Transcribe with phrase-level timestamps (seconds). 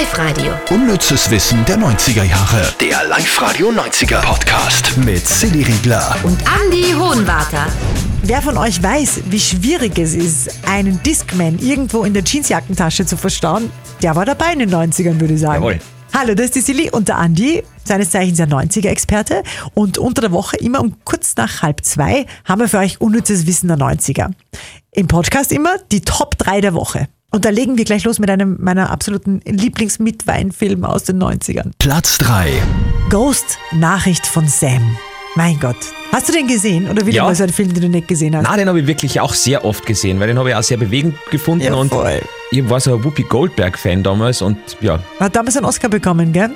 [0.00, 0.52] Live-Radio.
[0.70, 2.74] Unnützes Wissen der 90er Jahre.
[2.80, 6.16] Der Live-Radio 90er Podcast mit Silly Riegler.
[6.24, 7.68] Und Andy Hohenwarter.
[8.24, 13.16] Wer von euch weiß, wie schwierig es ist, einen Discman irgendwo in der Jeansjackentasche zu
[13.16, 13.70] verstauen,
[14.02, 15.62] der war dabei in den 90ern, würde ich sagen.
[15.62, 15.78] Jawohl.
[16.12, 19.44] Hallo, das ist die Silly und der Andi, seines Zeichens der 90er-Experte.
[19.74, 23.46] Und unter der Woche, immer um kurz nach halb zwei, haben wir für euch unnützes
[23.46, 24.32] Wissen der 90er.
[24.90, 27.06] Im Podcast immer die Top 3 der Woche.
[27.34, 31.72] Und da legen wir gleich los mit einem meiner absoluten Lieblingsmitweinfilme aus den 90ern.
[31.80, 32.62] Platz 3.
[33.10, 34.96] Ghost, Nachricht von Sam.
[35.34, 35.74] Mein Gott.
[36.12, 36.88] Hast du den gesehen?
[36.88, 37.24] Oder wieder Ja.
[37.24, 38.44] mal so einen Film, den du nicht gesehen hast?
[38.48, 40.76] Na, den habe ich wirklich auch sehr oft gesehen, weil den habe ich auch sehr
[40.76, 42.22] bewegend gefunden Ja, und voll.
[42.58, 46.50] Ich war so ein Whoopi Goldberg-Fan damals und ja, Hat damals einen Oscar bekommen, gell?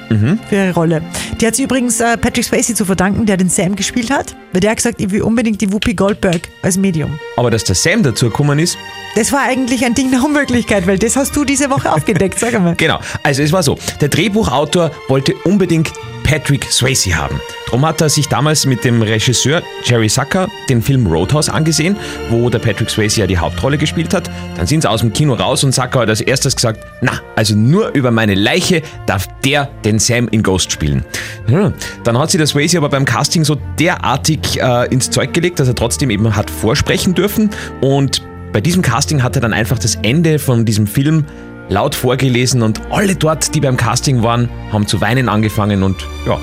[0.48, 1.02] Für ihre Rolle.
[1.40, 4.34] Die hat sie übrigens äh, Patrick Swayze zu verdanken, der den Sam gespielt hat.
[4.52, 7.18] Weil der hat gesagt, ich will unbedingt die Whoopi Goldberg als Medium.
[7.36, 8.78] aber dass der Sam dazu gekommen ist,
[9.16, 12.54] Das war eigentlich ein Ding der Unmöglichkeit, weil das hast du diese Woche aufgedeckt, sag
[12.54, 12.74] einmal.
[12.76, 13.00] genau.
[13.22, 17.40] Also es war so, der Drehbuchautor wollte unbedingt Patrick Swayze haben.
[17.66, 21.96] Darum hat er sich damals mit dem Regisseur Jerry Zucker den Film Roadhouse angesehen,
[22.28, 24.30] wo der Patrick Swayze ja die Hauptrolle gespielt hat.
[24.56, 27.54] Dann sind sie aus dem Kino raus und Zucker hat als erstes gesagt, na, also
[27.54, 31.04] nur über meine Leiche darf der den Sam in Ghost spielen.
[31.48, 31.72] Ja,
[32.04, 35.68] dann hat sich der Swayze aber beim Casting so derartig äh, ins Zeug gelegt, dass
[35.68, 37.50] er trotzdem eben hat vorsprechen dürfen
[37.80, 38.22] und
[38.52, 41.24] bei diesem Casting hat er dann einfach das Ende von diesem Film
[41.70, 46.38] laut vorgelesen und alle dort, die beim Casting waren, haben zu weinen angefangen und ja,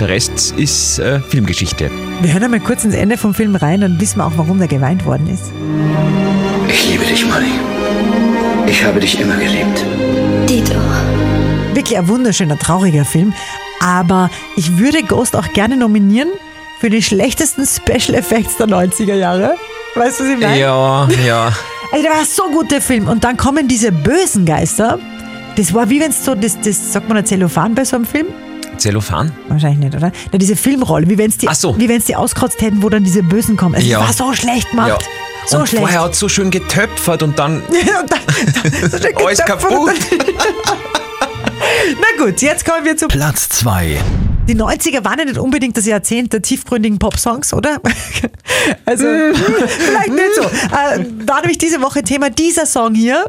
[0.00, 1.90] der Rest ist äh, Filmgeschichte.
[2.20, 4.68] Wir hören einmal kurz ins Ende vom Film rein, dann wissen wir auch, warum der
[4.68, 5.52] geweint worden ist.
[6.68, 8.27] Ich liebe dich, Molly.
[8.68, 9.84] Ich habe dich immer geliebt.
[10.48, 10.74] Dito.
[11.74, 13.32] Wirklich ein wunderschöner, trauriger Film.
[13.80, 16.28] Aber ich würde Ghost auch gerne nominieren
[16.80, 19.54] für die schlechtesten Special Effects der 90er Jahre.
[19.94, 20.58] Weißt du, was ich meine?
[20.60, 21.52] Ja, ja.
[21.92, 23.08] Also der war so gut, der Film.
[23.08, 24.98] Und dann kommen diese bösen Geister.
[25.56, 28.04] Das war wie wenn es so, das, das sagt man ein Zellophan bei so einem
[28.04, 28.26] Film?
[28.76, 29.32] Zellophan?
[29.48, 30.12] Wahrscheinlich nicht, oder?
[30.30, 31.76] Na, diese Filmrolle, wie wenn es die, Ach so.
[31.78, 33.74] wie die auskratzt hätten, wo dann diese Bösen kommen.
[33.74, 34.00] Es Ja.
[34.00, 35.04] war so schlecht gemacht.
[35.48, 35.82] So und schlecht.
[35.82, 39.94] vorher hat es so schön getöpfert und dann Und dann- so schön alles kaputt.
[42.00, 43.08] Na gut, jetzt kommen wir zu.
[43.08, 43.98] Platz 2.
[44.46, 47.80] Die 90er waren ja nicht unbedingt das Jahrzehnt der tiefgründigen Popsongs, oder?
[48.86, 50.42] Also, vielleicht nicht so.
[50.42, 53.24] Äh, war nämlich diese Woche Thema dieser Song hier.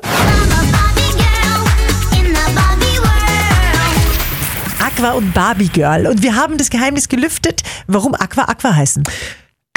[4.82, 6.08] Aqua und Barbie Girl.
[6.08, 9.04] Und wir haben das Geheimnis gelüftet, warum Aqua Aqua heißen.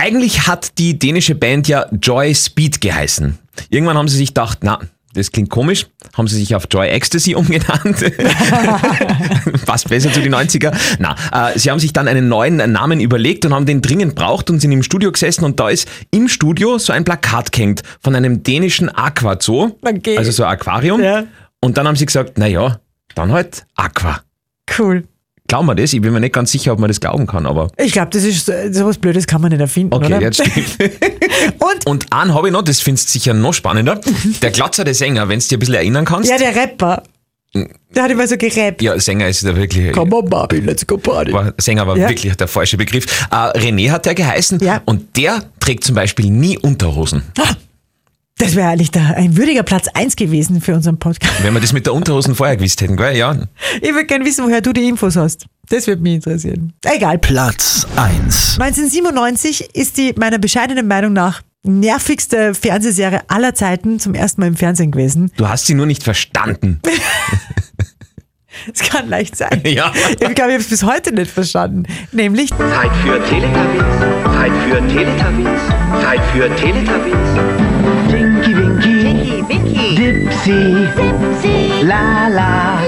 [0.02, 3.38] Eigentlich hat die dänische Band ja Joy Speed geheißen.
[3.70, 4.80] Irgendwann haben sie sich gedacht, na,
[5.14, 5.86] das klingt komisch,
[6.18, 7.98] haben sie sich auf Joy Ecstasy umgenannt.
[9.64, 10.74] Passt besser zu den 90er.
[10.98, 11.14] Na,
[11.52, 14.58] äh, sie haben sich dann einen neuen Namen überlegt und haben den dringend braucht und
[14.58, 18.42] sind im Studio gesessen und da ist im Studio so ein Plakat gehängt von einem
[18.42, 20.18] dänischen Aquazoo, Okay.
[20.18, 21.00] also so ein Aquarium.
[21.00, 21.26] Ja.
[21.60, 22.80] Und dann haben sie gesagt, na ja,
[23.14, 24.20] dann halt Aqua.
[24.76, 25.04] Cool.
[25.52, 25.92] Glauben wir das?
[25.92, 28.24] Ich bin mir nicht ganz sicher, ob man das glauben kann, aber Ich glaube, das
[28.24, 30.18] ist so sowas Blödes kann man nicht erfinden, okay, oder?
[30.22, 30.78] jetzt stimmt.
[31.58, 34.00] Und Und einen habe ich noch, das findest du sicher noch spannender.
[34.40, 36.30] Der glatzerte Sänger, wenn du dir ein bisschen erinnern kannst.
[36.30, 37.02] ja, der Rapper.
[37.94, 38.80] Der hat immer so gerappt.
[38.80, 39.92] Ja, Sänger ist der wirklich.
[39.92, 41.34] Come on, Barbie, let's go party.
[41.34, 42.08] War, Sänger war Ja.
[42.08, 43.04] wirklich der falsche Begriff.
[43.30, 44.80] Äh, René hat der geheißen Ja.
[44.86, 47.24] und der trägt zum Beispiel nie Unterhosen.
[48.42, 51.44] Das wäre eigentlich der, ein würdiger Platz 1 gewesen für unseren Podcast.
[51.44, 53.16] Wenn wir das mit der Unterhosen vorher gewusst hätten, gell?
[53.16, 53.36] Ja.
[53.80, 55.46] Ich würde gerne wissen, woher du die Infos hast.
[55.68, 56.72] Das würde mich interessieren.
[56.84, 57.18] Egal.
[57.18, 58.58] Platz 1.
[58.58, 64.56] 1997 ist die meiner bescheidenen Meinung nach nervigste Fernsehserie aller Zeiten zum ersten Mal im
[64.56, 65.30] Fernsehen gewesen.
[65.36, 66.80] Du hast sie nur nicht verstanden.
[68.72, 69.62] Es kann leicht sein.
[69.64, 69.92] Ja.
[70.10, 71.84] Ich glaube, ich habe es bis heute nicht verstanden.
[72.12, 73.82] Nämlich Zeit für Teletubbies.
[74.24, 75.60] Zeit für Teletubbies.
[76.02, 77.81] Zeit für Teletubbies.
[80.42, 80.96] Tinky Winky.
[80.96, 81.68] Winky Dipsy.
[81.78, 81.86] Dipsy.
[81.86, 82.82] Lala.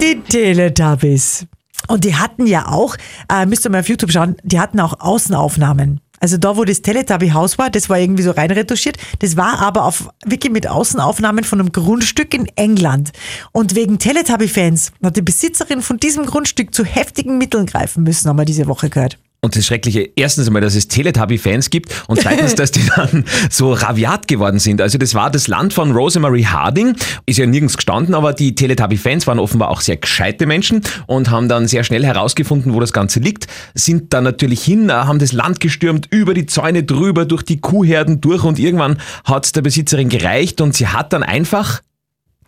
[0.00, 1.46] die Teletubbies.
[1.88, 2.96] Und die hatten ja auch,
[3.30, 6.00] äh, müsst ihr mal auf YouTube schauen, die hatten auch Außenaufnahmen.
[6.18, 8.96] Also da, wo das Teletubby-Haus war, das war irgendwie so rein retuschiert.
[9.18, 13.12] Das war aber auf, wirklich mit Außenaufnahmen von einem Grundstück in England.
[13.52, 18.38] Und wegen Teletubby-Fans hat die Besitzerin von diesem Grundstück zu heftigen Mitteln greifen müssen, haben
[18.38, 19.18] wir diese Woche gehört.
[19.46, 23.72] Und das Schreckliche, erstens einmal, dass es Teletubby-Fans gibt und zweitens, dass die dann so
[23.72, 24.80] raviat geworden sind.
[24.80, 26.96] Also das war das Land von Rosemary Harding,
[27.26, 31.48] ist ja nirgends gestanden, aber die Teletubby-Fans waren offenbar auch sehr gescheite Menschen und haben
[31.48, 35.30] dann sehr schnell herausgefunden, wo das Ganze liegt, sind dann natürlich hin, äh, haben das
[35.30, 39.62] Land gestürmt, über die Zäune drüber, durch die Kuhherden durch und irgendwann hat es der
[39.62, 41.82] Besitzerin gereicht und sie hat dann einfach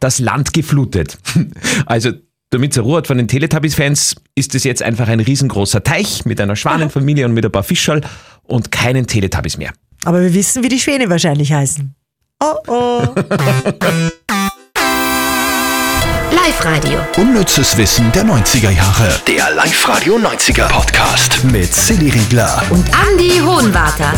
[0.00, 1.16] das Land geflutet.
[1.86, 2.10] Also
[2.50, 6.40] damit es Ruhe hat von den Teletubbies-Fans, ist es jetzt einfach ein riesengroßer Teich mit
[6.40, 8.00] einer Schwanenfamilie und mit ein paar Fischerl
[8.44, 9.72] und keinen Teletubbies mehr.
[10.04, 11.94] Aber wir wissen, wie die Schwäne wahrscheinlich heißen.
[12.40, 13.02] Oh oh.
[16.30, 17.00] Live-Radio.
[17.16, 19.20] Unnützes Wissen der 90er Jahre.
[19.26, 22.62] Der Live-Radio 90er Podcast mit Silly Riegler.
[22.70, 24.12] Und Andy Hohenwarter.